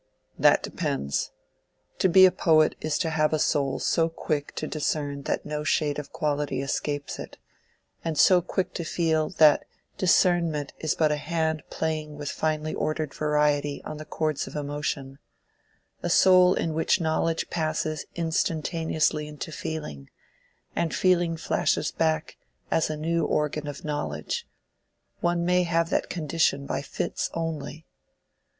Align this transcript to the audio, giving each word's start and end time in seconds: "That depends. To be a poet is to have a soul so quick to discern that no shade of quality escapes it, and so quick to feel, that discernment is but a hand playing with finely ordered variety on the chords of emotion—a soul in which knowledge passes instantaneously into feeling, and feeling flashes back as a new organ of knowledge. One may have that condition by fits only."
"That 0.39 0.63
depends. 0.63 1.29
To 1.99 2.09
be 2.09 2.25
a 2.25 2.31
poet 2.31 2.73
is 2.81 2.97
to 2.97 3.11
have 3.11 3.33
a 3.33 3.37
soul 3.37 3.77
so 3.77 4.09
quick 4.09 4.55
to 4.55 4.65
discern 4.65 5.21
that 5.29 5.45
no 5.45 5.63
shade 5.63 5.99
of 5.99 6.11
quality 6.11 6.59
escapes 6.63 7.19
it, 7.19 7.37
and 8.03 8.17
so 8.17 8.41
quick 8.41 8.73
to 8.73 8.83
feel, 8.83 9.29
that 9.29 9.65
discernment 9.99 10.73
is 10.79 10.95
but 10.95 11.11
a 11.11 11.17
hand 11.17 11.61
playing 11.69 12.17
with 12.17 12.31
finely 12.31 12.73
ordered 12.73 13.13
variety 13.13 13.79
on 13.83 13.97
the 13.97 14.05
chords 14.05 14.47
of 14.47 14.55
emotion—a 14.55 16.09
soul 16.09 16.55
in 16.55 16.73
which 16.73 16.99
knowledge 16.99 17.51
passes 17.51 18.05
instantaneously 18.15 19.27
into 19.27 19.51
feeling, 19.51 20.09
and 20.75 20.95
feeling 20.95 21.37
flashes 21.37 21.91
back 21.91 22.37
as 22.71 22.89
a 22.89 22.97
new 22.97 23.23
organ 23.23 23.67
of 23.67 23.85
knowledge. 23.85 24.47
One 25.19 25.45
may 25.45 25.61
have 25.61 25.91
that 25.91 26.09
condition 26.09 26.65
by 26.65 26.81
fits 26.81 27.29
only." 27.35 27.85